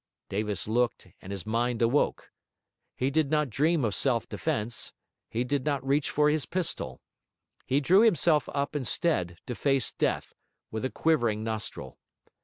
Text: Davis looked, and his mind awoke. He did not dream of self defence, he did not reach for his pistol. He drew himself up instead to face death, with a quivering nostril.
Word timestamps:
Davis 0.29 0.67
looked, 0.67 1.09
and 1.21 1.31
his 1.31 1.45
mind 1.45 1.79
awoke. 1.79 2.31
He 2.95 3.11
did 3.11 3.29
not 3.29 3.51
dream 3.51 3.85
of 3.85 3.93
self 3.93 4.27
defence, 4.27 4.93
he 5.29 5.43
did 5.43 5.63
not 5.63 5.85
reach 5.85 6.09
for 6.09 6.27
his 6.27 6.47
pistol. 6.47 6.99
He 7.67 7.79
drew 7.81 8.01
himself 8.01 8.49
up 8.51 8.75
instead 8.75 9.37
to 9.45 9.53
face 9.53 9.91
death, 9.91 10.33
with 10.71 10.83
a 10.85 10.89
quivering 10.89 11.43
nostril. 11.43 11.99